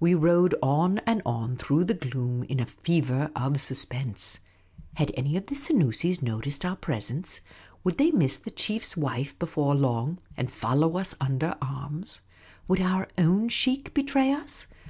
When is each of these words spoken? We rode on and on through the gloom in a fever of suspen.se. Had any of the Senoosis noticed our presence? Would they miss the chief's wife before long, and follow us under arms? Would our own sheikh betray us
We 0.00 0.14
rode 0.14 0.54
on 0.62 1.00
and 1.00 1.20
on 1.26 1.58
through 1.58 1.84
the 1.84 1.92
gloom 1.92 2.44
in 2.44 2.60
a 2.60 2.64
fever 2.64 3.30
of 3.36 3.52
suspen.se. 3.58 4.40
Had 4.94 5.10
any 5.14 5.36
of 5.36 5.48
the 5.48 5.54
Senoosis 5.54 6.22
noticed 6.22 6.64
our 6.64 6.76
presence? 6.76 7.42
Would 7.84 7.98
they 7.98 8.10
miss 8.10 8.38
the 8.38 8.50
chief's 8.50 8.96
wife 8.96 9.38
before 9.38 9.74
long, 9.74 10.16
and 10.34 10.50
follow 10.50 10.96
us 10.96 11.14
under 11.20 11.58
arms? 11.60 12.22
Would 12.68 12.80
our 12.80 13.08
own 13.18 13.50
sheikh 13.50 13.92
betray 13.92 14.32
us 14.32 14.66